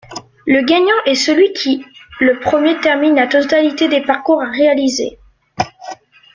Le 0.47 0.63
gagnant 0.63 0.99
est 1.05 1.13
celui 1.13 1.53
qui 1.53 1.85
le 2.21 2.39
premier 2.39 2.75
termine 2.79 3.13
la 3.13 3.27
totalité 3.27 3.87
des 3.87 4.01
parcours 4.01 4.41
à 4.41 4.49
réaliser. 4.49 5.19